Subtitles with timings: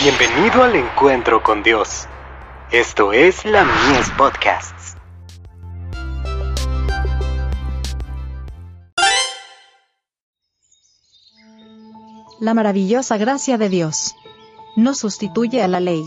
[0.00, 2.06] Bienvenido al encuentro con Dios.
[2.70, 4.96] Esto es la Mies Podcasts.
[12.38, 14.14] La maravillosa gracia de Dios
[14.76, 16.04] no sustituye a la ley.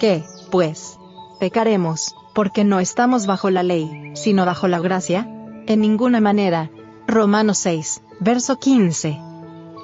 [0.00, 0.98] ¿Qué, pues?
[1.38, 5.28] ¿Pecaremos, porque no estamos bajo la ley, sino bajo la gracia?
[5.66, 6.70] En ninguna manera.
[7.06, 9.27] Romanos 6, verso 15.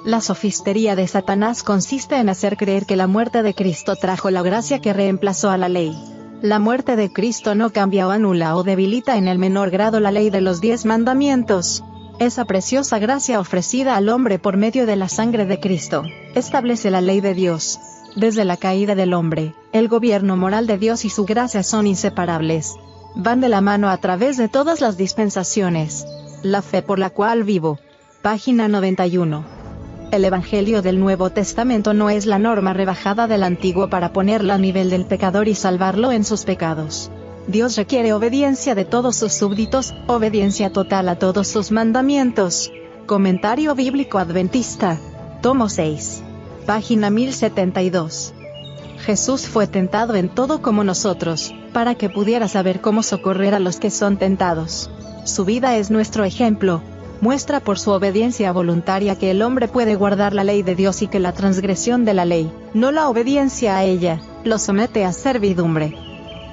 [0.05, 4.43] La sofistería de Satanás consiste en hacer creer que la muerte de Cristo trajo la
[4.43, 5.97] gracia que reemplazó a la ley.
[6.43, 10.11] La muerte de Cristo no cambia o anula o debilita en el menor grado la
[10.11, 11.83] ley de los diez mandamientos.
[12.19, 16.03] Esa preciosa gracia ofrecida al hombre por medio de la sangre de Cristo,
[16.35, 17.79] establece la ley de Dios.
[18.15, 22.75] Desde la caída del hombre, el gobierno moral de Dios y su gracia son inseparables.
[23.15, 26.05] Van de la mano a través de todas las dispensaciones.
[26.43, 27.79] La fe por la cual vivo.
[28.21, 29.54] Página 91.
[30.15, 34.57] El Evangelio del Nuevo Testamento no es la norma rebajada del Antiguo para ponerla a
[34.57, 37.11] nivel del pecador y salvarlo en sus pecados.
[37.47, 42.71] Dios requiere obediencia de todos sus súbditos, obediencia total a todos sus mandamientos.
[43.05, 44.97] Comentario Bíblico Adventista.
[45.41, 46.23] Tomo 6.
[46.65, 48.33] Página 1072.
[48.99, 53.81] Jesús fue tentado en todo como nosotros, para que pudiera saber cómo socorrer a los
[53.81, 54.89] que son tentados.
[55.25, 56.81] Su vida es nuestro ejemplo,
[57.21, 61.07] muestra por su obediencia voluntaria que el hombre puede guardar la ley de Dios y
[61.07, 65.97] que la transgresión de la ley, no la obediencia a ella, lo somete a servidumbre.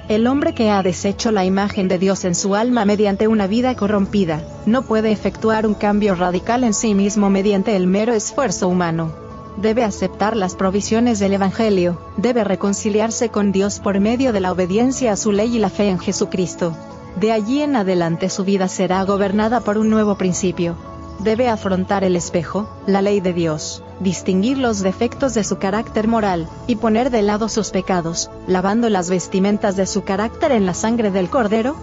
[0.09, 3.73] El hombre que ha deshecho la imagen de Dios en su alma mediante una vida
[3.75, 9.13] corrompida, no puede efectuar un cambio radical en sí mismo mediante el mero esfuerzo humano.
[9.57, 15.13] Debe aceptar las provisiones del Evangelio, debe reconciliarse con Dios por medio de la obediencia
[15.13, 16.75] a su ley y la fe en Jesucristo.
[17.15, 20.75] De allí en adelante su vida será gobernada por un nuevo principio.
[21.19, 26.49] Debe afrontar el espejo, la ley de Dios, distinguir los defectos de su carácter moral,
[26.65, 31.11] y poner de lado sus pecados, lavando las vestimentas de su carácter en la sangre
[31.11, 31.75] del Cordero.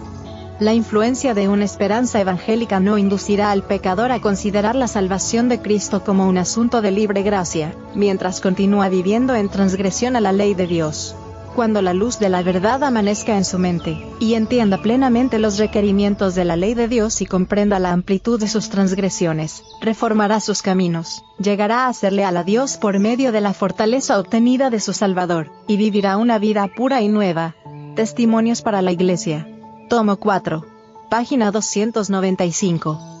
[0.59, 5.61] La influencia de una esperanza evangélica no inducirá al pecador a considerar la salvación de
[5.61, 10.53] Cristo como un asunto de libre gracia, mientras continúa viviendo en transgresión a la ley
[10.53, 11.15] de Dios
[11.55, 16.35] cuando la luz de la verdad amanezca en su mente, y entienda plenamente los requerimientos
[16.35, 21.23] de la ley de Dios y comprenda la amplitud de sus transgresiones, reformará sus caminos,
[21.39, 25.77] llegará a serle a Dios por medio de la fortaleza obtenida de su Salvador, y
[25.77, 27.55] vivirá una vida pura y nueva.
[27.95, 29.47] Testimonios para la Iglesia.
[29.89, 30.65] Tomo 4.
[31.09, 33.20] Página 295.